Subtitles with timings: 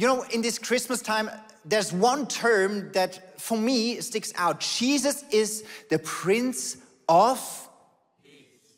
[0.00, 1.28] you know, in this Christmas time,
[1.62, 4.60] there's one term that for me sticks out.
[4.60, 7.68] Jesus is the Prince of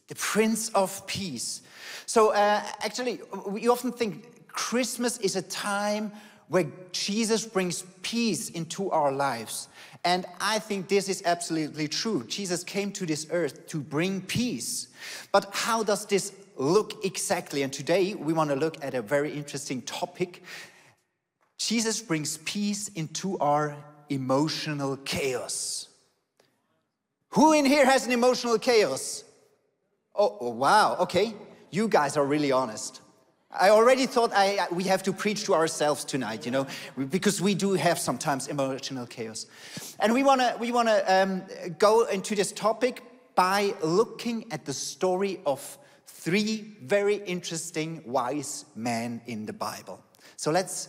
[0.08, 1.62] the Prince of Peace.
[2.06, 6.10] So uh, actually, we often think Christmas is a time
[6.48, 9.68] where Jesus brings peace into our lives.
[10.04, 12.24] And I think this is absolutely true.
[12.26, 14.88] Jesus came to this earth to bring peace.
[15.30, 17.62] But how does this look exactly?
[17.62, 20.42] And today we want to look at a very interesting topic.
[21.66, 23.76] Jesus brings peace into our
[24.08, 25.88] emotional chaos.
[27.30, 29.22] Who in here has an emotional chaos?
[30.14, 31.34] Oh, oh wow, okay.
[31.70, 33.00] You guys are really honest.
[33.50, 36.66] I already thought I, we have to preach to ourselves tonight, you know,
[37.10, 39.46] because we do have sometimes emotional chaos.
[40.00, 41.42] And we want to we wanna, um,
[41.78, 43.02] go into this topic
[43.34, 50.02] by looking at the story of three very interesting wise men in the Bible.
[50.36, 50.88] So let's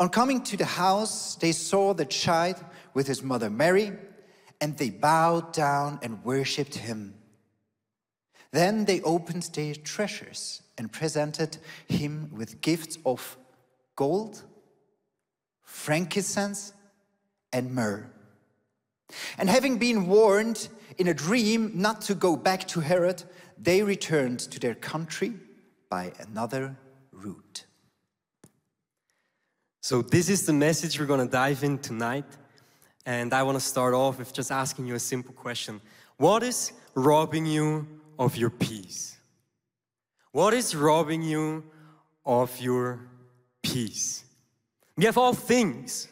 [0.00, 2.56] On coming to the house, they saw the child
[2.94, 3.92] with his mother Mary,
[4.60, 7.14] and they bowed down and worshipped him.
[8.50, 13.36] Then they opened their treasures and presented him with gifts of
[13.96, 14.42] gold,
[15.62, 16.72] frankincense,
[17.52, 18.10] and myrrh.
[19.38, 20.68] And having been warned
[20.98, 23.22] in a dream not to go back to Herod,
[23.58, 25.34] they returned to their country
[25.88, 26.76] by another
[27.12, 27.66] route.
[29.84, 32.24] So, this is the message we're going to dive in tonight.
[33.04, 35.78] And I want to start off with just asking you a simple question
[36.16, 37.86] What is robbing you
[38.18, 39.18] of your peace?
[40.32, 41.64] What is robbing you
[42.24, 42.98] of your
[43.62, 44.24] peace?
[44.96, 46.08] We have all things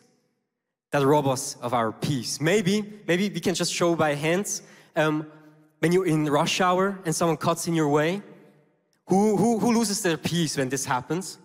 [0.90, 2.42] that rob us of our peace.
[2.42, 4.60] Maybe, maybe we can just show by hands.
[4.94, 5.26] Um,
[5.78, 8.20] when you're in rush hour and someone cuts in your way,
[9.06, 11.38] who, who, who loses their peace when this happens?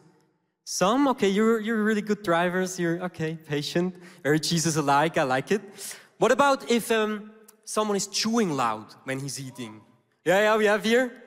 [0.70, 5.62] Some, okay, you're, you're really good drivers, you're, okay, patient, very Jesus-alike, I like it.
[6.18, 7.32] What about if um,
[7.64, 9.80] someone is chewing loud when he's eating?
[10.26, 11.24] Yeah, yeah, we have here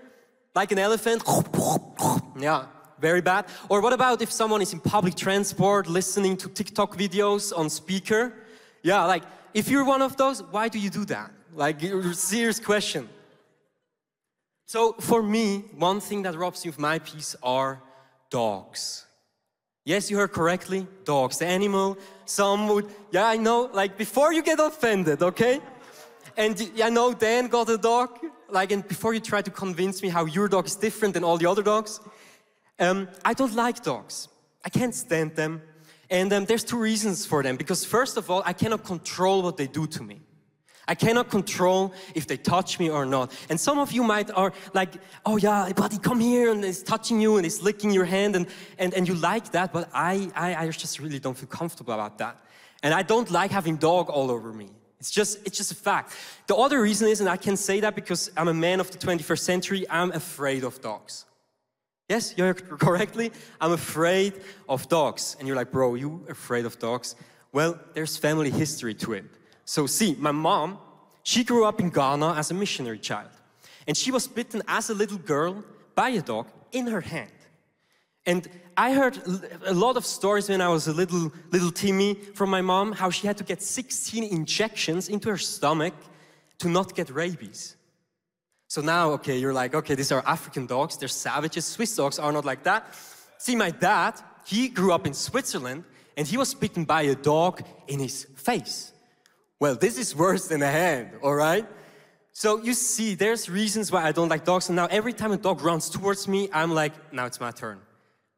[0.54, 1.22] like an elephant.
[2.38, 2.66] Yeah,
[3.00, 3.46] very bad.
[3.70, 8.34] Or what about if someone is in public transport listening to TikTok videos on speaker?
[8.82, 9.22] Yeah, like
[9.54, 11.30] if you're one of those, why do you do that?
[11.54, 11.80] Like,
[12.12, 13.08] serious question.
[14.66, 17.80] So for me, one thing that robs you of my peace are
[18.28, 19.06] dogs.
[19.84, 21.38] Yes, you heard correctly, dogs.
[21.38, 21.96] The animal,
[22.26, 25.60] some would, yeah, I know, like before you get offended, okay?
[26.36, 28.18] And I know Dan got a dog,
[28.50, 31.38] like, and before you try to convince me how your dog is different than all
[31.38, 32.00] the other dogs,
[32.78, 34.28] um, I don't like dogs.
[34.64, 35.62] I can't stand them.
[36.10, 37.56] And um, there's two reasons for them.
[37.56, 40.20] Because first of all, I cannot control what they do to me.
[40.90, 43.30] I cannot control if they touch me or not.
[43.48, 44.94] And some of you might are like,
[45.24, 48.48] oh yeah, buddy, come here, and it's touching you and it's licking your hand, and,
[48.76, 52.18] and, and you like that, but I, I, I just really don't feel comfortable about
[52.18, 52.44] that.
[52.82, 54.70] And I don't like having dog all over me.
[54.98, 56.12] It's just, it's just a fact.
[56.48, 58.98] The other reason is, and I can say that because I'm a man of the
[58.98, 61.24] 21st century, I'm afraid of dogs.
[62.08, 63.30] Yes, you heard correctly.
[63.60, 64.32] I'm afraid
[64.68, 65.36] of dogs.
[65.38, 67.14] And you're like, bro, you afraid of dogs?
[67.52, 69.24] Well, there's family history to it.
[69.70, 70.78] So see, my mom,
[71.22, 73.30] she grew up in Ghana as a missionary child.
[73.86, 75.62] And she was bitten as a little girl
[75.94, 77.38] by a dog in her hand.
[78.26, 79.16] And I heard
[79.64, 83.10] a lot of stories when I was a little little Timmy from my mom how
[83.10, 85.94] she had to get 16 injections into her stomach
[86.58, 87.76] to not get rabies.
[88.66, 91.64] So now, okay, you're like, okay, these are African dogs, they're savages.
[91.64, 92.92] Swiss dogs are not like that.
[93.38, 95.84] See, my dad, he grew up in Switzerland
[96.16, 98.89] and he was bitten by a dog in his face.
[99.60, 101.66] Well, this is worse than a hand, all right?
[102.32, 104.70] So you see, there's reasons why I don't like dogs.
[104.70, 107.78] And now every time a dog runs towards me, I'm like, now it's my turn.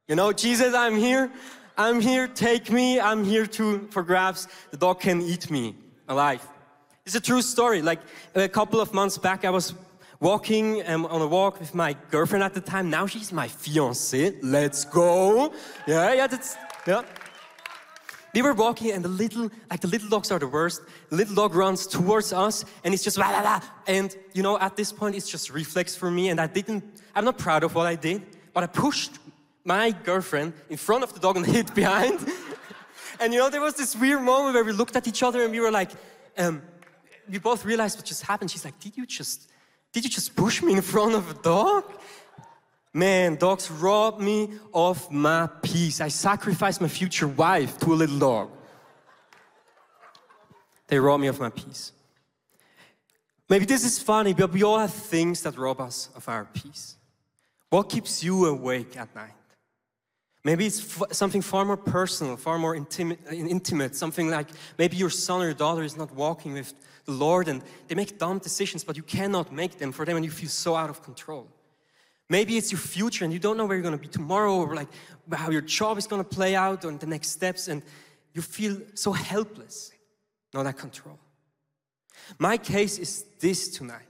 [0.08, 1.30] You know, Jesus, I'm here.
[1.78, 2.26] I'm here.
[2.26, 2.98] Take me.
[2.98, 4.48] I'm here to for grabs.
[4.72, 5.76] The dog can eat me
[6.08, 6.46] alive.
[7.06, 7.82] It's a true story.
[7.82, 8.00] Like
[8.34, 9.74] a couple of months back, I was
[10.19, 12.90] walking um, on a walk with my girlfriend at the time.
[12.90, 14.36] Now she's my fiancée.
[14.42, 15.52] Let's go.
[15.86, 17.02] Yeah, yeah, that's yeah.
[18.34, 20.81] We were walking, and the little, like the little dogs are the worst.
[21.11, 23.61] The little dog runs towards us, and it's just la la la.
[23.87, 26.82] And you know, at this point, it's just reflex for me, and I didn't.
[27.14, 28.23] I'm not proud of what I did,
[28.55, 29.19] but I pushed
[29.64, 32.26] my girlfriend in front of the dog and hid behind.
[33.20, 35.52] and you know, there was this weird moment where we looked at each other and
[35.52, 35.90] we were like,
[36.38, 36.62] um,
[37.31, 38.50] we both realized what just happened.
[38.50, 39.50] She's like, "Did you just,
[39.93, 41.84] did you just push me in front of a dog?"
[42.94, 46.00] Man, dogs rob me of my peace.
[46.00, 48.50] I sacrificed my future wife to a little dog.
[50.89, 51.93] They rob me of my peace.
[53.49, 56.97] Maybe this is funny, but we all have things that rob us of our peace.
[57.71, 59.33] What keeps you awake at night?
[60.44, 65.09] Maybe it's f- something far more personal, far more intimate, intimate, something like maybe your
[65.09, 66.75] son or your daughter is not walking with
[67.05, 70.25] the Lord and they make dumb decisions, but you cannot make them for them and
[70.25, 71.49] you feel so out of control.
[72.28, 74.74] Maybe it's your future and you don't know where you're going to be tomorrow or
[74.74, 74.88] like
[75.32, 77.82] how your job is going to play out or the next steps and
[78.32, 79.92] you feel so helpless,
[80.54, 81.19] not at control.
[82.38, 84.06] My case is this tonight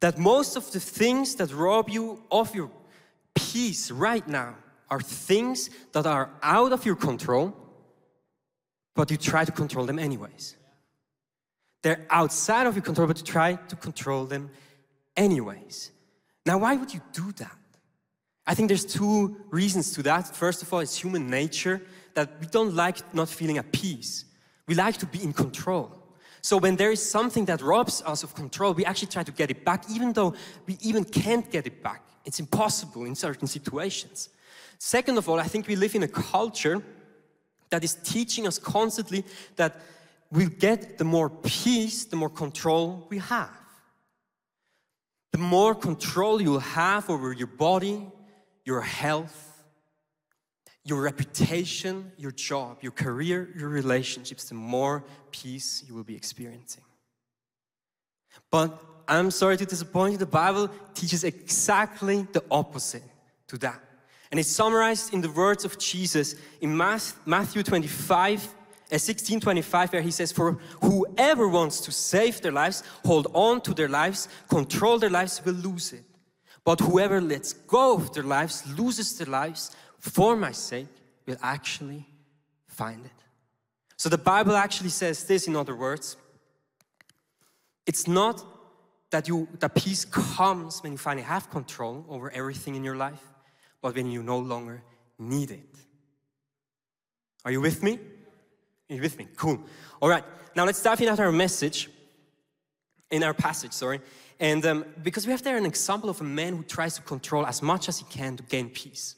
[0.00, 2.70] that most of the things that rob you of your
[3.34, 4.54] peace right now
[4.90, 7.54] are things that are out of your control,
[8.94, 10.56] but you try to control them anyways.
[11.82, 14.50] They're outside of your control, but you try to control them
[15.16, 15.92] anyways.
[16.46, 17.58] Now, why would you do that?
[18.46, 20.34] I think there's two reasons to that.
[20.34, 21.82] First of all, it's human nature
[22.14, 24.24] that we don't like not feeling at peace.
[24.68, 25.90] We like to be in control.
[26.42, 29.50] So when there is something that robs us of control, we actually try to get
[29.50, 30.34] it back, even though
[30.66, 32.02] we even can't get it back.
[32.24, 34.28] It's impossible in certain situations.
[34.78, 36.80] Second of all, I think we live in a culture
[37.70, 39.24] that is teaching us constantly
[39.56, 39.80] that
[40.30, 43.65] we get the more peace, the more control we have.
[45.32, 48.06] The more control you'll have over your body,
[48.64, 49.64] your health,
[50.84, 56.84] your reputation, your job, your career, your relationships, the more peace you will be experiencing.
[58.50, 63.02] But I'm sorry to disappoint you, the Bible teaches exactly the opposite
[63.48, 63.80] to that.
[64.30, 68.54] And it's summarized in the words of Jesus in Matthew 25,
[68.90, 70.52] uh, 16 25, where he says, For
[70.82, 75.54] whoever wants to save their lives, hold on to their lives, control their lives, will
[75.54, 76.04] lose it.
[76.64, 80.88] But whoever lets go of their lives, loses their lives for my sake,
[81.26, 82.06] will actually
[82.66, 83.12] find it.
[83.96, 86.16] So the Bible actually says this, in other words,
[87.86, 88.44] it's not
[89.10, 93.22] that you that peace comes when you finally have control over everything in your life,
[93.80, 94.82] but when you no longer
[95.18, 95.74] need it.
[97.44, 97.98] Are you with me?
[98.88, 99.26] You with me?
[99.36, 99.60] Cool.
[100.00, 100.24] All right.
[100.54, 101.90] Now let's dive into our message,
[103.10, 104.00] in our passage, sorry.
[104.38, 107.44] And um, because we have there an example of a man who tries to control
[107.46, 109.16] as much as he can to gain peace.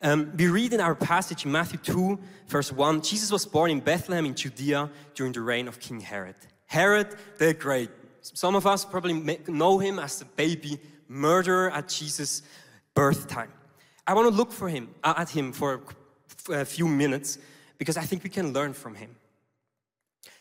[0.00, 3.80] Um, we read in our passage in Matthew 2, verse 1 Jesus was born in
[3.80, 6.36] Bethlehem in Judea during the reign of King Herod.
[6.66, 7.90] Herod the Great.
[8.20, 12.42] Some of us probably know him as the baby murderer at Jesus'
[12.94, 13.50] birth time.
[14.06, 15.82] I want to look for him, uh, at him for
[16.50, 17.38] a few minutes
[17.78, 19.14] because I think we can learn from him.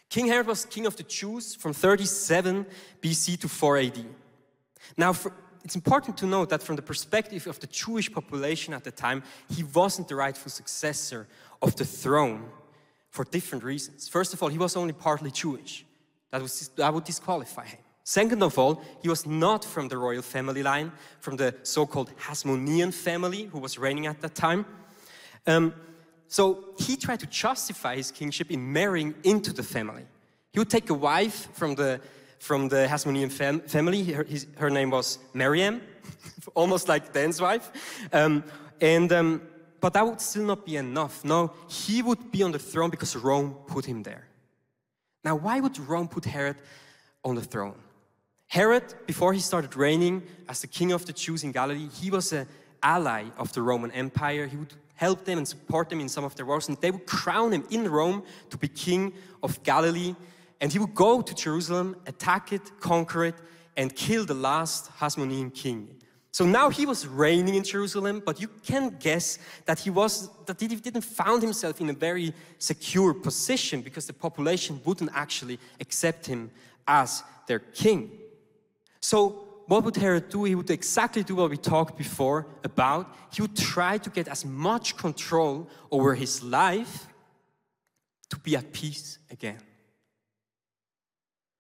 [0.10, 2.66] King Herod was king of the Jews from 37
[3.02, 4.06] BC to 4 AD.
[4.96, 8.84] Now, for, it's important to note that from the perspective of the Jewish population at
[8.84, 11.28] the time, he wasn't the rightful successor
[11.62, 12.46] of the throne
[13.10, 14.08] for different reasons.
[14.08, 15.86] First of all, he was only partly Jewish.
[16.32, 17.80] That, was, that would disqualify him.
[18.04, 22.16] Second of all, he was not from the royal family line, from the so called
[22.18, 24.66] Hasmonean family who was reigning at that time.
[25.46, 25.74] Um,
[26.28, 30.04] so he tried to justify his kingship in marrying into the family.
[30.52, 32.02] He would take a wife from the,
[32.40, 34.04] from the Hasmonean fam family.
[34.04, 35.82] Her, his, her, name was Miriam,
[36.54, 37.72] almost like Dan's wife.
[38.12, 38.44] Um,
[38.82, 39.42] and, um,
[39.80, 41.24] but that would still not be enough.
[41.24, 44.28] No, he would be on the throne because Rome put him there.
[45.24, 46.58] Now, why would Rome put Herod
[47.24, 47.76] on the throne?
[48.48, 52.32] Herod, before he started reigning as the king of the Jews in Galilee, he was
[52.32, 52.48] an
[52.82, 54.48] ally of the Roman Empire.
[54.48, 57.06] He would help them and support them in some of their wars, and they would
[57.06, 60.16] crown him in Rome to be king of Galilee.
[60.60, 63.36] And he would go to Jerusalem, attack it, conquer it,
[63.78, 65.88] and kill the last Hasmonean king.
[66.32, 70.60] So now he was reigning in Jerusalem, but you can guess that he was that
[70.60, 76.26] he didn't found himself in a very secure position because the population wouldn't actually accept
[76.26, 76.52] him
[76.88, 78.12] as their king.
[79.00, 80.46] So what would Herod do?
[80.46, 83.14] He would exactly do what we talked before about.
[83.34, 87.08] He would try to get as much control over his life
[88.30, 89.60] to be at peace again.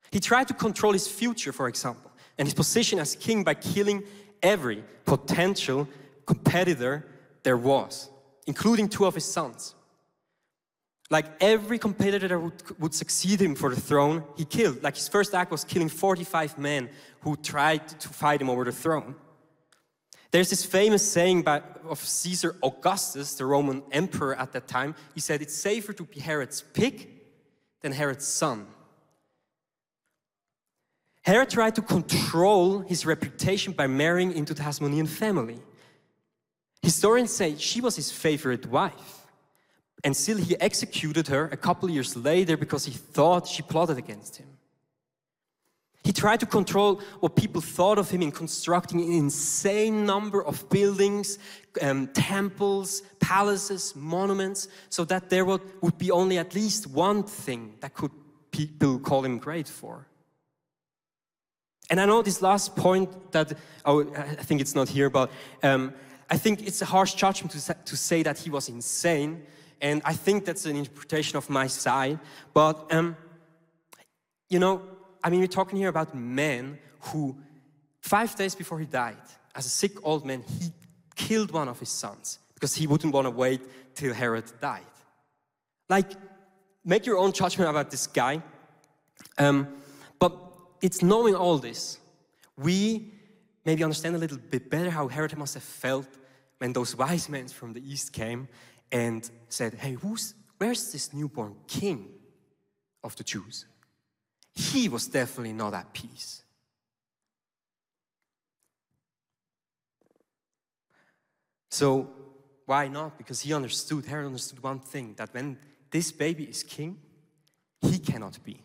[0.10, 4.04] He tried to control his future, for example, and his position as king by killing
[4.42, 5.88] every potential
[6.26, 7.06] competitor
[7.44, 8.10] there was,
[8.46, 9.76] including two of his sons.
[11.10, 14.84] Like every competitor that would, would succeed him for the throne, he killed.
[14.84, 16.90] Like his first act was killing 45 men
[17.22, 19.16] who tried to fight him over the throne.
[20.32, 24.96] There's this famous saying by, of Caesar Augustus, the Roman emperor at that time.
[25.14, 27.08] He said, It's safer to be Herod's pig
[27.82, 28.68] than Herod's son.
[31.22, 35.60] Herod tried to control his reputation by marrying into the Hasmonean family.
[36.82, 39.17] Historians say she was his favorite wife,
[40.04, 44.38] and still he executed her a couple years later because he thought she plotted against
[44.38, 44.48] him.
[46.04, 50.70] He tried to control what people thought of him in constructing an insane number of
[50.70, 51.38] buildings,
[51.82, 57.75] um, temples, palaces, monuments, so that there would, would be only at least one thing
[57.82, 58.12] that could
[58.51, 60.08] people call him great for.
[61.89, 65.30] And I know this last point that, oh, I think it's not here, but
[65.62, 65.94] um,
[66.30, 69.46] I think it's a harsh judgment to, to say that he was insane.
[69.82, 72.20] And I think that's an interpretation of my side.
[72.54, 73.16] But, um,
[74.50, 74.82] you know,
[75.24, 77.36] I mean, we're talking here about men who,
[78.02, 79.18] five days before he died,
[79.56, 80.72] as a sick old man, he
[81.16, 83.62] killed one of his sons because he wouldn't want to wait
[83.96, 84.82] till Herod died.
[85.90, 86.12] Like,
[86.84, 88.42] make your own judgment about this guy.
[89.38, 89.68] Um,
[90.20, 90.36] but
[90.82, 92.00] it's knowing all this,
[92.58, 93.12] we
[93.66, 96.08] maybe understand a little bit better how Herod must have felt
[96.60, 98.48] when those wise men from the east came
[98.91, 102.10] and said, Hey, who's, where's this newborn king
[103.03, 103.65] of the Jews?
[104.53, 106.44] He was definitely not at peace.
[111.70, 112.10] So,
[112.65, 113.17] why not?
[113.17, 115.58] Because he understood, Herod understood one thing that when
[115.91, 116.98] this baby is king,
[117.82, 118.62] he cannot be.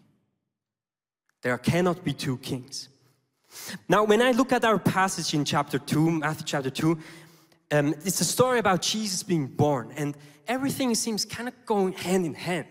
[1.42, 2.88] There cannot be two kings.
[3.88, 6.98] Now, when I look at our passage in chapter 2, Matthew chapter 2,
[7.72, 12.26] um, it's a story about Jesus being born, and everything seems kind of going hand
[12.26, 12.66] in hand.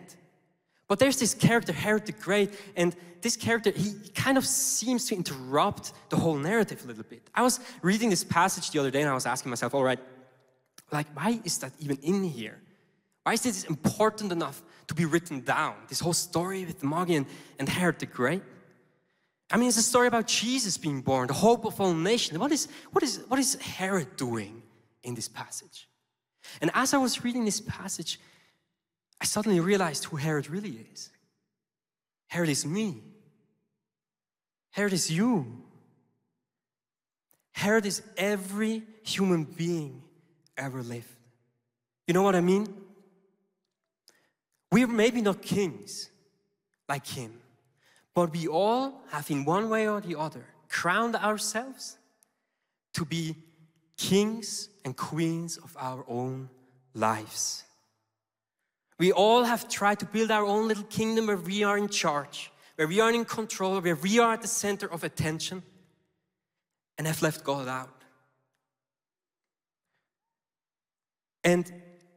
[0.88, 5.16] But there's this character, Herod the Great, and this character, he kind of seems to
[5.16, 7.30] interrupt the whole narrative a little bit.
[7.34, 10.00] I was reading this passage the other day and I was asking myself, all right,
[10.92, 12.60] like, why is that even in here?
[13.24, 15.76] Why is this important enough to be written down?
[15.88, 17.26] This whole story with Magi and,
[17.60, 18.42] and Herod the Great?
[19.52, 22.40] I mean, it's a story about Jesus being born, the hope of all nations.
[22.40, 24.64] What is, what is, what is Herod doing
[25.04, 25.88] in this passage?
[26.62, 28.20] And as I was reading this passage,
[29.20, 31.10] I suddenly realized who Herod really is.
[32.28, 33.04] Herod is me.
[34.72, 35.64] Herod is you.
[37.52, 40.02] Herod is every human being
[40.58, 41.06] ever lived.
[42.08, 42.74] You know what I mean?
[44.72, 46.10] We're maybe not kings
[46.88, 47.34] like him,
[48.16, 51.98] but we all have, in one way or the other, crowned ourselves
[52.94, 53.36] to be
[53.98, 56.50] kings and queens of our own
[56.94, 57.64] lives.
[58.98, 62.52] We all have tried to build our own little kingdom where we are in charge,
[62.76, 65.64] where we are in control, where we are at the center of attention,
[66.98, 68.04] and have left God out.
[71.44, 71.72] And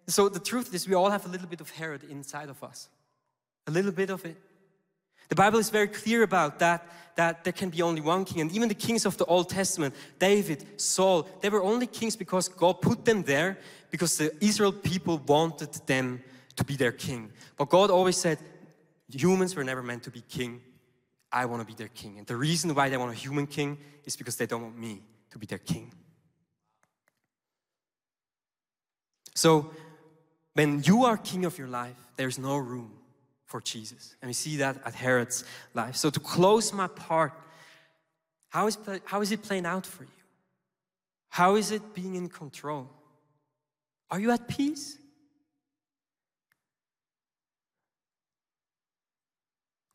[0.07, 2.91] so the truth is, we all have a little bit of Herod inside of us,
[3.67, 4.37] a little bit of it.
[5.29, 8.41] The Bible is very clear about that, that there can be only one king.
[8.43, 12.49] And even the kings of the Old Testament, David, Saul, they were only kings because
[12.49, 13.59] God put them there
[13.91, 16.23] because the Israel people wanted them
[16.57, 17.31] to be their king.
[17.57, 18.39] But God always said,
[19.09, 20.61] humans were never meant to be king.
[21.33, 22.19] I want to be their king.
[22.19, 25.03] And the reason why they want a human king is because they don't want me
[25.31, 25.93] to be their king.
[29.35, 29.71] So,
[30.53, 32.93] when you are king of your life, there's no room
[33.55, 34.17] for Jesus.
[34.21, 35.45] And we see that at Herod's
[35.75, 35.95] life.
[35.95, 37.33] So to close my part,
[38.49, 40.21] how is, how is it playing out for you?
[41.29, 42.91] How is it being in control?
[44.11, 44.99] Are you at peace?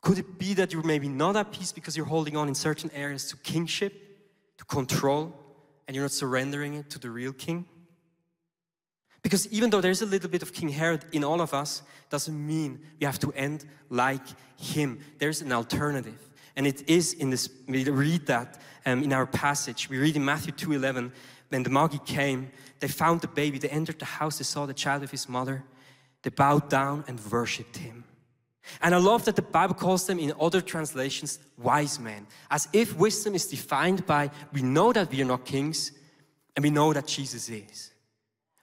[0.00, 2.90] Could it be that you're maybe not at peace because you're holding on in certain
[2.94, 3.92] areas to kingship,
[4.56, 5.34] to control,
[5.86, 7.66] and you're not surrendering it to the real king?
[9.22, 12.46] Because even though there's a little bit of King Herod in all of us, doesn't
[12.46, 14.22] mean we have to end like
[14.58, 14.98] him.
[15.18, 16.18] There's an alternative.
[16.56, 19.88] And it is in this, we read that um, in our passage.
[19.88, 21.12] We read in Matthew 2.11,
[21.48, 22.50] when the Magi came,
[22.80, 25.64] they found the baby, they entered the house, they saw the child with his mother,
[26.22, 28.04] they bowed down and worshipped him.
[28.82, 32.96] And I love that the Bible calls them in other translations wise men, as if
[32.96, 35.92] wisdom is defined by we know that we are not kings
[36.54, 37.90] and we know that Jesus is.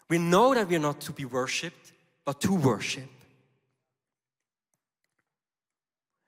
[0.10, 1.94] We know that we are not to be worshipped,
[2.26, 3.10] but to worship.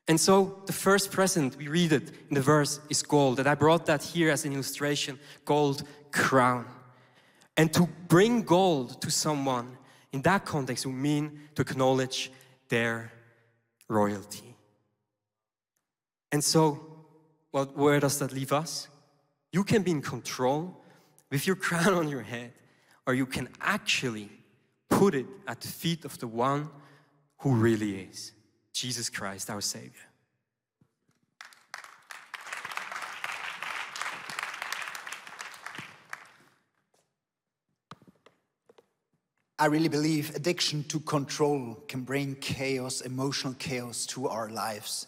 [0.08, 3.40] And so the first present, we read it in the verse, is gold.
[3.40, 6.66] And I brought that here as an illustration gold crown.
[7.56, 9.78] And to bring gold to someone
[10.12, 12.32] in that context would mean to acknowledge
[12.70, 13.12] their
[13.88, 14.56] royalty.
[16.32, 16.80] And so,
[17.52, 18.88] well, where does that leave us?
[19.52, 20.84] You can be in control
[21.30, 22.54] with your crown on your head,
[23.10, 24.30] or you can actually
[24.88, 26.70] put it at the feet of the one
[27.40, 28.34] who really is
[28.72, 29.94] Jesus Christ, our Savior.
[39.58, 45.08] I really believe addiction to control can bring chaos, emotional chaos to our lives.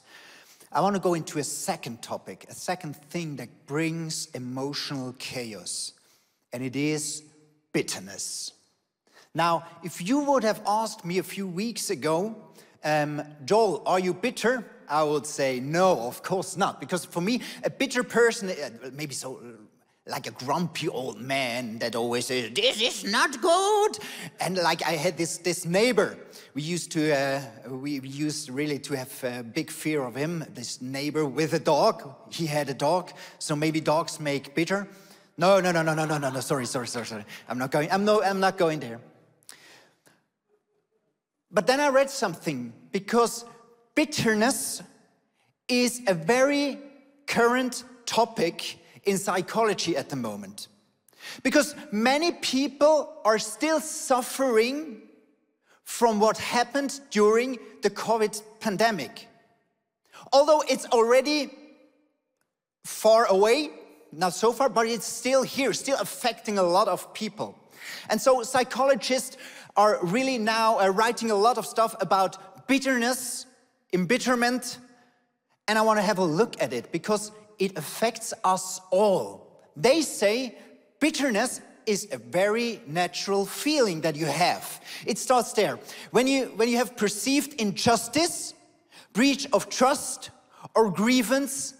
[0.72, 5.94] I want to go into a second topic, a second thing that brings emotional chaos,
[6.52, 7.26] and it is
[7.74, 8.54] bitterness.
[9.34, 12.36] Now, if you would have asked me a few weeks ago,
[12.84, 14.66] um, Joel, are you bitter?
[14.90, 16.80] I would say no, of course not.
[16.80, 19.40] Because for me, a bitter person, uh, maybe so
[20.08, 24.00] like a grumpy old man that always says, "This is not good."
[24.40, 26.18] And like I had this this neighbor,
[26.54, 30.44] we used to uh, we used really to have a big fear of him.
[30.54, 32.04] This neighbor with a dog.
[32.30, 34.88] He had a dog, so maybe dogs make bitter.
[35.38, 36.40] No, no, no, no, no, no, no, no.
[36.40, 37.26] Sorry, sorry, sorry, sorry.
[37.48, 37.92] I'm not going.
[37.92, 38.22] I'm no.
[38.22, 39.00] I'm not going there.
[41.52, 43.46] But then I read something because
[43.96, 44.82] bitterness
[45.68, 46.80] is a very
[47.28, 50.68] current topic in psychology at the moment.
[51.44, 55.02] Because many people are still suffering
[55.84, 59.28] from what happened during the COVID pandemic.
[60.34, 61.50] Although it's already
[62.86, 63.72] far away,
[64.12, 67.58] not so far, but it's still here, still affecting a lot of people.
[68.10, 69.38] And so psychologists
[69.76, 73.46] are really now uh, writing a lot of stuff about bitterness,
[73.94, 74.80] embitterment,
[75.68, 79.62] and I want to have a look at it because it affects us all.
[79.76, 80.58] They say
[81.00, 84.82] bitterness is a very natural feeling that you have.
[85.06, 85.80] It starts there.
[86.12, 88.54] When you, when you have perceived injustice,
[89.14, 90.30] breach of trust,
[90.76, 91.74] or grievance,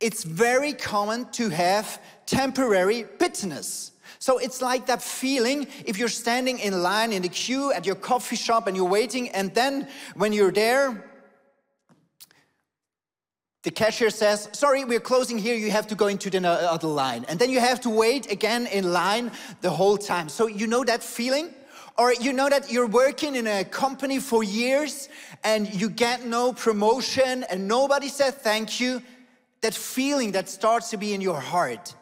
[0.00, 3.92] it's very common to have temporary bitterness.
[4.20, 7.94] So it's like that feeling if you're standing in line in the queue at your
[7.94, 11.04] coffee shop and you're waiting, and then when you're there,
[13.62, 16.88] the cashier says, sorry, we're closing here, you have to go into the uh, other
[16.88, 17.24] line.
[17.28, 19.30] And then you have to wait again in line
[19.60, 20.28] the whole time.
[20.28, 21.50] So you know that feeling?
[21.98, 25.08] Or you know that you're working in a company for years
[25.42, 29.02] and you get no promotion and nobody said thank you.
[29.60, 31.94] That feeling that starts to be in your heart.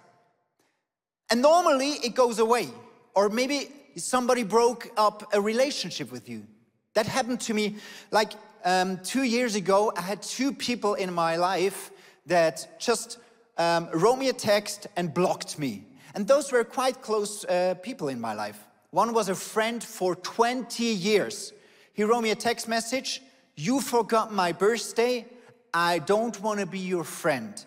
[1.31, 2.69] And normally it goes away.
[3.15, 6.47] Or maybe somebody broke up a relationship with you.
[6.95, 7.77] That happened to me
[8.11, 8.33] like
[8.65, 11.91] um, two years ago, I had two people in my life
[12.27, 13.19] that just
[13.57, 15.85] um, wrote me a text and blocked me.
[16.15, 18.59] And those were quite close uh, people in my life.
[18.91, 21.53] One was a friend for 20 years.
[21.93, 23.23] He wrote me a text message
[23.55, 25.27] You forgot my birthday.
[25.79, 27.63] I don't want to be your friend.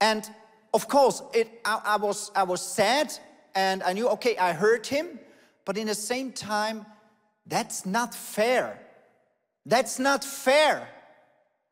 [0.00, 0.24] And
[0.72, 3.12] of course, it, I, I, was, I was sad
[3.52, 5.18] and I knew, okay, I hurt him,
[5.64, 6.86] but in the same time,
[7.48, 8.80] that's not fair.
[9.66, 10.88] That's not fair.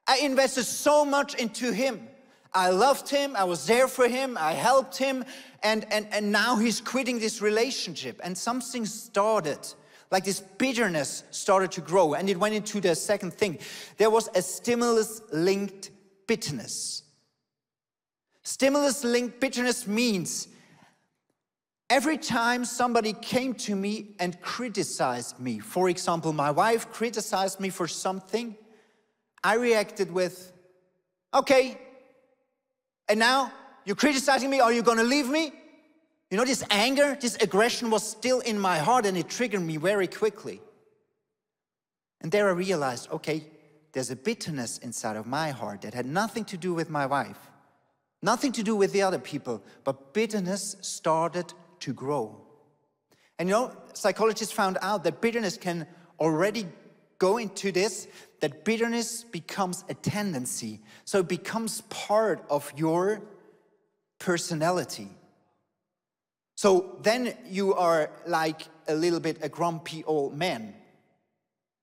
[0.09, 2.09] I invested so much into him.
[2.53, 5.25] I loved him, I was there for him, I helped him,
[5.63, 8.21] and, and, and now he's quitting this relationship.
[8.25, 9.61] And something started,
[10.13, 13.59] like this bitterness started to grow, and it went into the second thing.
[13.97, 15.91] There was a stimulus linked
[16.29, 17.03] bitterness.
[18.45, 20.49] Stimulus linked bitterness means
[21.93, 27.69] Every time somebody came to me and criticized me, for example, my wife criticized me
[27.69, 28.57] for something,
[29.45, 30.55] I reacted with,
[31.35, 31.79] okay,
[33.11, 33.53] and now
[33.85, 35.53] you're criticizing me, are you gonna leave me?
[36.33, 39.77] You know, this anger, this aggression was still in my heart and it triggered me
[39.77, 40.63] very quickly.
[42.23, 43.45] And there I realized, okay,
[43.93, 47.37] there's a bitterness inside of my heart that had nothing to do with my wife,
[48.23, 52.41] nothing to do with the other people, but bitterness started to grow.
[53.39, 55.87] And you know, psychologists found out that bitterness can
[56.19, 56.67] already
[57.19, 58.09] go into this,
[58.41, 60.81] that bitterness becomes a tendency.
[61.05, 63.21] So it becomes part of your
[64.19, 65.11] personality.
[66.63, 70.75] So then you are like a little bit a grumpy old man.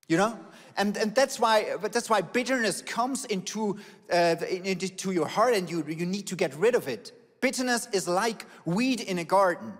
[0.08, 0.39] You know?
[0.78, 3.78] And, and that's why that's why bitterness comes into,
[4.10, 7.12] uh, into your heart and you, you need to get rid of it.
[7.42, 9.74] Bitterness is like weed in a garden.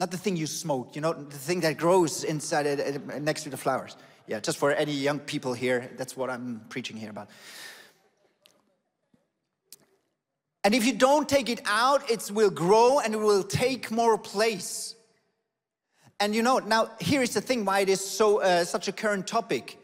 [0.00, 3.44] Not the thing you smoke, you know, the thing that grows inside it, uh, next
[3.44, 3.96] to the flowers.
[4.26, 7.28] Yeah, just for any young people here, that's what I'm preaching here about.
[10.64, 14.16] And if you don't take it out, it will grow and it will take more
[14.16, 14.94] place.
[16.20, 18.92] And you know, now here is the thing why it is so uh, such a
[18.92, 19.78] current topic.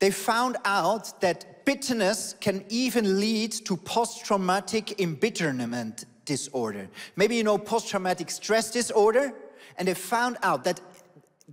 [0.00, 6.88] They found out that bitterness can even lead to post-traumatic embitterment disorder.
[7.16, 9.32] Maybe you know post-traumatic stress disorder,
[9.78, 10.80] and they found out that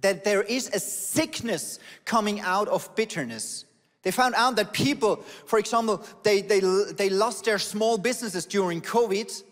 [0.02, 3.65] that there is a sickness coming out of bitterness.
[4.03, 8.81] They found out that people, for example, they, they, they lost their small businesses during
[8.81, 9.43] COVID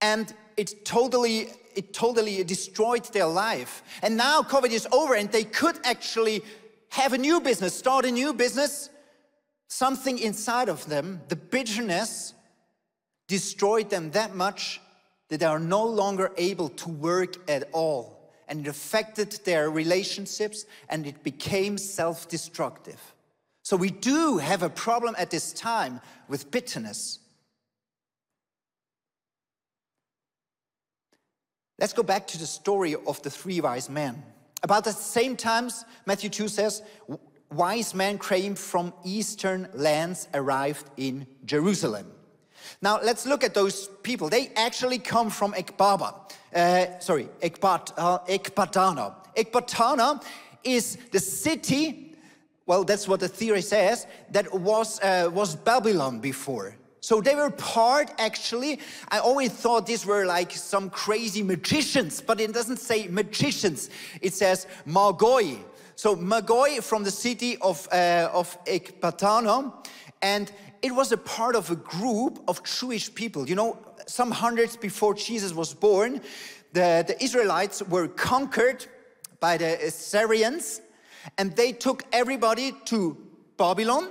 [0.00, 3.82] and it totally, it totally destroyed their life.
[4.02, 6.42] And now COVID is over and they could actually
[6.90, 8.90] have a new business, start a new business.
[9.68, 12.34] Something inside of them, the bitterness,
[13.26, 14.80] destroyed them that much
[15.28, 18.30] that they are no longer able to work at all.
[18.48, 23.00] And it affected their relationships and it became self destructive.
[23.62, 27.20] So we do have a problem at this time with bitterness.
[31.78, 34.22] Let's go back to the story of the three wise men.
[34.62, 36.82] About the same times, Matthew 2 says,
[37.50, 42.06] wise men came from eastern lands arrived in Jerusalem.
[42.80, 44.28] Now let's look at those people.
[44.28, 46.14] They actually come from Ekbaba.
[46.54, 49.14] Uh, sorry, Ekbat, uh, Ekbatana.
[49.36, 50.22] Ekbatana
[50.62, 52.11] is the city
[52.66, 56.76] well, that's what the theory says, that was, uh, was Babylon before.
[57.00, 62.40] So they were part, actually, I always thought these were like some crazy magicians, but
[62.40, 63.90] it doesn't say magicians.
[64.20, 65.58] It says Magoi.
[65.96, 69.72] So Magoi from the city of, uh, of Ekbatana,
[70.22, 73.48] and it was a part of a group of Jewish people.
[73.48, 76.20] You know, some hundreds before Jesus was born,
[76.72, 78.86] the, the Israelites were conquered
[79.40, 80.80] by the Assyrians,
[81.38, 83.16] and they took everybody to
[83.56, 84.08] Babylon,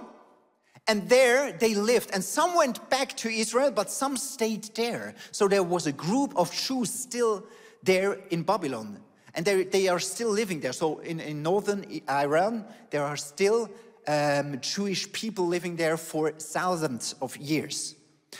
[0.87, 2.09] and there they lived.
[2.13, 5.13] And some went back to Israel, but some stayed there.
[5.31, 7.45] So there was a group of Jews still
[7.83, 8.99] there in Babylon.
[9.33, 10.73] And they, they are still living there.
[10.73, 13.69] So in, in northern Iran, there are still
[14.07, 17.95] um, Jewish people living there for thousands of years.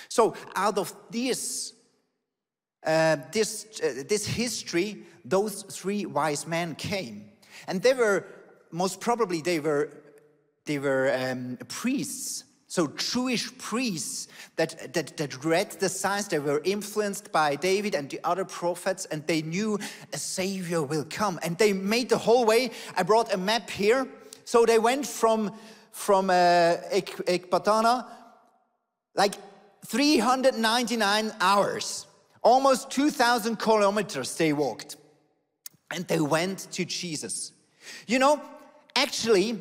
[0.10, 1.74] So out of this,
[2.86, 7.30] uh, this, uh, this history, those three wise men came.
[7.68, 8.26] And they were
[8.72, 9.90] most probably they were,
[10.66, 12.46] they were um, priests.
[12.68, 18.10] So Jewish priests that, that, that read the signs, they were influenced by David and
[18.10, 19.78] the other prophets, and they knew
[20.14, 21.38] a savior will come.
[21.44, 22.72] And they made the whole way.
[22.96, 24.08] I brought a map here.
[24.46, 25.52] So they went from,
[25.92, 28.06] from uh, Ek Ekbatana,
[29.16, 29.36] like
[29.86, 32.08] 399 hours,
[32.42, 34.96] almost 2,000 kilometers they walked.
[35.94, 37.52] And they went to Jesus.
[38.08, 38.42] You know,
[38.96, 39.60] actually,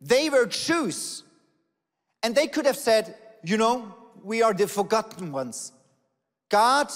[0.00, 1.22] they were Jews.
[2.22, 5.72] And they could have said, you know, we are the forgotten ones.
[6.48, 6.88] God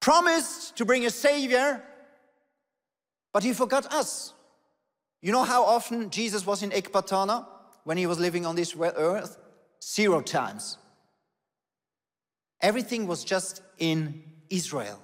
[0.00, 1.82] promised to bring a savior,
[3.32, 4.32] but he forgot us.
[5.20, 7.46] You know how often Jesus was in Ekbatana
[7.84, 9.36] when he was living on this earth?
[9.82, 10.78] Zero times.
[12.60, 15.00] Everything was just in Israel.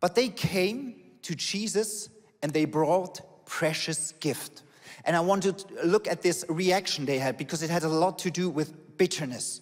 [0.00, 2.08] But they came to Jesus
[2.42, 3.20] and they brought
[3.52, 4.62] precious gift.
[5.04, 8.18] And I want to look at this reaction they had because it had a lot
[8.20, 9.60] to do with bitterness.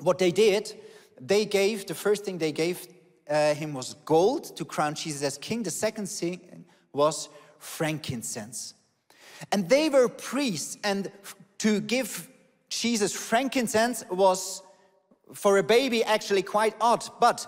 [0.00, 0.72] What they did,
[1.20, 2.88] they gave, the first thing they gave
[3.28, 5.62] uh, him was gold to crown Jesus as king.
[5.62, 6.64] The second thing
[6.94, 8.72] was frankincense.
[9.52, 11.12] And they were priests, and
[11.58, 12.28] to give
[12.70, 14.62] Jesus frankincense was
[15.34, 17.04] for a baby actually quite odd.
[17.20, 17.46] But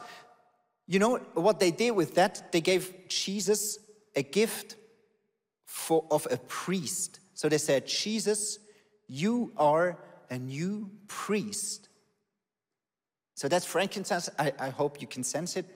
[0.87, 2.53] you know what they did with that?
[2.53, 3.79] They gave Jesus
[4.15, 4.77] a gift
[5.67, 7.21] for, of a priest.
[7.35, 8.59] So they said, Jesus,
[9.09, 9.99] you are
[10.31, 11.89] a new priest.
[13.35, 14.31] So that's frankincense.
[14.39, 15.67] I, I hope you can sense it.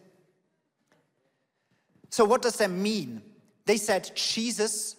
[2.08, 3.22] So, what does that mean?
[3.66, 4.96] They said, Jesus,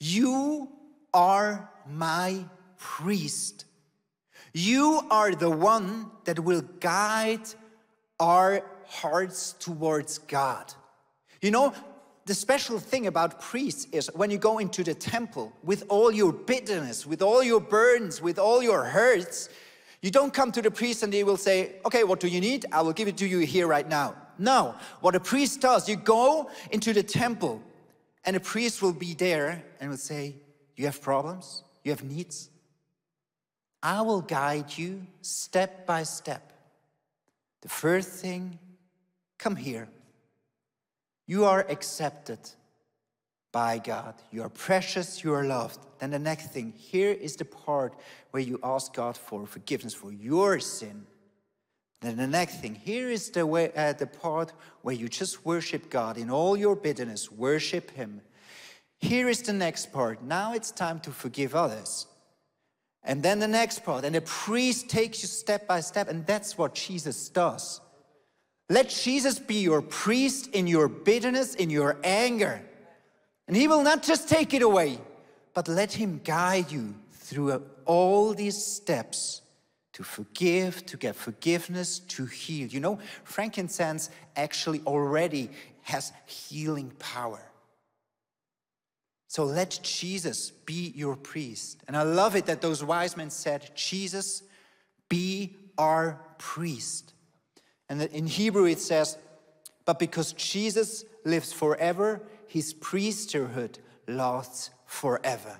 [0.00, 0.70] you
[1.12, 2.44] are my
[2.78, 3.66] priest.
[4.54, 7.46] You are the one that will guide
[8.18, 10.72] our hearts towards God.
[11.40, 11.74] You know,
[12.24, 16.32] the special thing about priests is when you go into the temple with all your
[16.32, 19.48] bitterness, with all your burdens, with all your hurts,
[20.02, 22.66] you don't come to the priest and he will say, Okay, what do you need?
[22.72, 24.14] I will give it to you here right now.
[24.38, 27.62] No, what a priest does, you go into the temple
[28.24, 30.36] and a priest will be there and will say,
[30.76, 31.64] You have problems?
[31.82, 32.50] You have needs?
[33.82, 36.52] I will guide you step by step.
[37.62, 38.58] The first thing,
[39.38, 39.88] come here.
[41.32, 42.40] You are accepted
[43.52, 44.16] by God.
[44.30, 45.80] You are precious, you are loved.
[45.98, 47.94] Then the next thing, here is the part
[48.32, 51.06] where you ask God for forgiveness for your sin.
[52.02, 55.88] Then the next thing, here is the, way, uh, the part where you just worship
[55.88, 58.20] God in all your bitterness, worship Him.
[58.98, 60.22] Here is the next part.
[60.22, 62.08] Now it's time to forgive others.
[63.02, 66.58] And then the next part, and the priest takes you step by step, and that's
[66.58, 67.80] what Jesus does.
[68.72, 72.62] Let Jesus be your priest in your bitterness, in your anger.
[73.46, 74.98] And he will not just take it away,
[75.52, 79.42] but let him guide you through all these steps
[79.92, 82.66] to forgive, to get forgiveness, to heal.
[82.66, 85.50] You know, frankincense actually already
[85.82, 87.42] has healing power.
[89.28, 91.82] So let Jesus be your priest.
[91.88, 94.42] And I love it that those wise men said, Jesus,
[95.10, 97.11] be our priest.
[97.92, 99.18] And in Hebrew it says,
[99.84, 103.78] but because Jesus lives forever, his priesthood
[104.08, 105.58] lasts forever.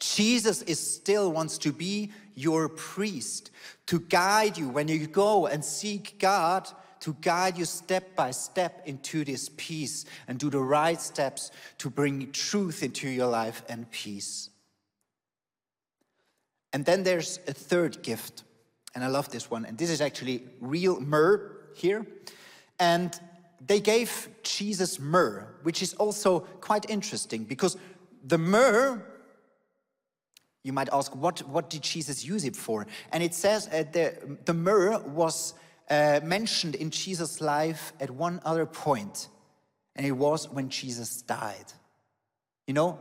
[0.00, 3.52] Jesus is still wants to be your priest,
[3.86, 6.68] to guide you when you go and seek God
[7.04, 11.90] to guide you step by step into this peace and do the right steps to
[11.90, 14.48] bring truth into your life and peace.
[16.72, 18.42] And then there's a third gift,
[18.94, 19.64] and I love this one.
[19.64, 22.06] And this is actually real myrrh here.
[22.78, 23.18] And
[23.66, 27.76] they gave Jesus myrrh, which is also quite interesting because
[28.24, 29.02] the myrrh
[30.64, 32.86] you might ask, what, what did Jesus use it for?
[33.12, 35.52] And it says uh, the, the myrrh was
[35.90, 39.28] uh, mentioned in Jesus' life at one other point,
[39.94, 41.66] and it was when Jesus died.
[42.66, 42.98] You know,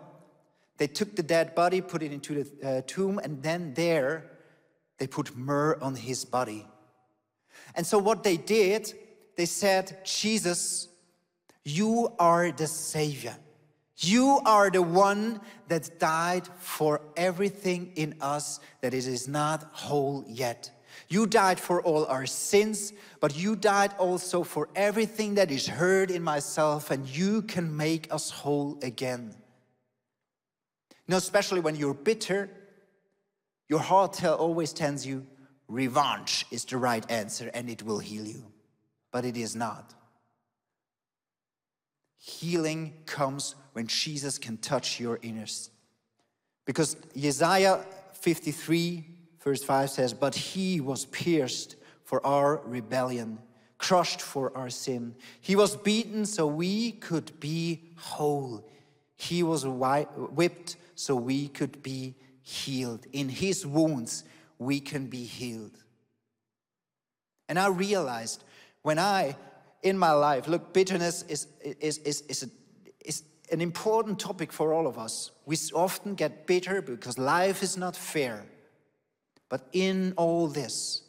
[0.77, 4.29] they took the dead body, put it into the uh, tomb, and then there
[4.97, 6.65] they put myrrh on his body.
[7.75, 8.93] And so, what they did,
[9.35, 10.87] they said, Jesus,
[11.63, 13.35] you are the Savior.
[13.97, 20.25] You are the one that died for everything in us that it is not whole
[20.27, 20.71] yet.
[21.07, 26.11] You died for all our sins, but you died also for everything that is hurt
[26.11, 29.33] in myself, and you can make us whole again.
[30.89, 32.49] You know, especially when you're bitter,
[33.69, 35.25] your heart always tells you
[35.67, 38.43] revenge is the right answer and it will heal you.
[39.11, 39.93] But it is not.
[42.17, 45.69] Healing comes when Jesus can touch your inners.
[46.65, 53.39] Because Isaiah 53 Verse 5 says, But he was pierced for our rebellion,
[53.77, 55.15] crushed for our sin.
[55.41, 58.69] He was beaten so we could be whole.
[59.15, 63.07] He was whipped so we could be healed.
[63.11, 64.23] In his wounds,
[64.59, 65.77] we can be healed.
[67.49, 68.43] And I realized
[68.83, 69.35] when I,
[69.81, 72.49] in my life, look, bitterness is, is, is, is, a,
[73.05, 75.31] is an important topic for all of us.
[75.45, 78.45] We often get bitter because life is not fair.
[79.49, 81.03] But in all this,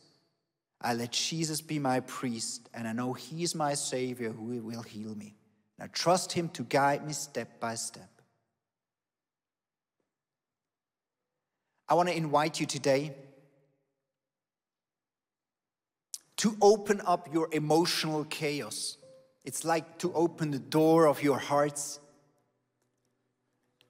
[0.81, 4.83] I let Jesus be my priest, and I know He is my Savior who will
[4.83, 5.35] heal me.
[5.79, 8.14] And I trust Him to guide me step by step.
[11.89, 13.15] I want to invite you today
[16.39, 18.97] to open up your emotional chaos.
[19.45, 22.01] It's like to open the door of your hearts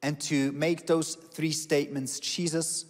[0.02, 2.84] and to make those three statements Jesus,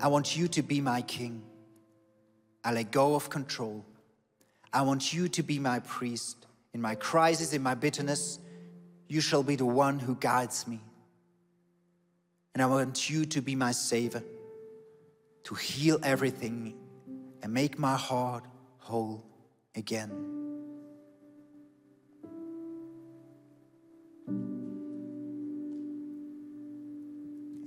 [0.00, 1.42] I want you to be my king.
[2.64, 3.84] I let go of control.
[4.72, 6.46] I want you to be my priest.
[6.74, 8.38] In my crisis, in my bitterness,
[9.08, 10.80] you shall be the one who guides me.
[12.58, 14.24] And I want you to be my savior,
[15.44, 16.74] to heal everything
[17.40, 18.42] and make my heart
[18.78, 19.24] whole
[19.76, 20.10] again.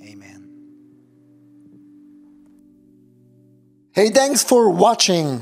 [0.04, 0.50] Amen.
[3.94, 5.42] Hey, thanks for watching.